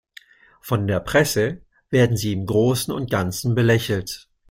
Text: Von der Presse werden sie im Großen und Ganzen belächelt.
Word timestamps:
Von 0.61 0.87
der 0.87 0.99
Presse 0.99 1.61
werden 1.91 2.17
sie 2.17 2.33
im 2.33 2.47
Großen 2.47 2.91
und 2.91 3.11
Ganzen 3.11 3.53
belächelt. 3.53 4.29